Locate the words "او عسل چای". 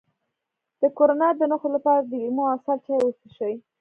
2.47-2.99